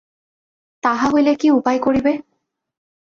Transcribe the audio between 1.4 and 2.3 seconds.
কী উপায় করিবে?